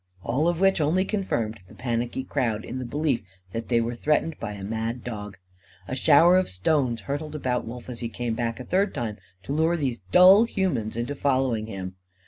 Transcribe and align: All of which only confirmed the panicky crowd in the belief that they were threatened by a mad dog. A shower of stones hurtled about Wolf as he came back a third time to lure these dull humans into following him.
All 0.23 0.47
of 0.47 0.59
which 0.59 0.81
only 0.81 1.05
confirmed 1.05 1.61
the 1.67 1.75
panicky 1.75 2.23
crowd 2.23 2.65
in 2.65 2.79
the 2.79 2.85
belief 2.85 3.21
that 3.51 3.67
they 3.67 3.79
were 3.79 3.93
threatened 3.93 4.35
by 4.39 4.53
a 4.53 4.63
mad 4.63 5.03
dog. 5.03 5.37
A 5.87 5.95
shower 5.95 6.37
of 6.37 6.49
stones 6.49 7.01
hurtled 7.01 7.35
about 7.35 7.67
Wolf 7.67 7.87
as 7.87 7.99
he 7.99 8.09
came 8.09 8.33
back 8.33 8.59
a 8.59 8.63
third 8.65 8.95
time 8.95 9.19
to 9.43 9.53
lure 9.53 9.77
these 9.77 9.99
dull 10.11 10.45
humans 10.45 10.97
into 10.97 11.13
following 11.13 11.67
him. 11.67 11.97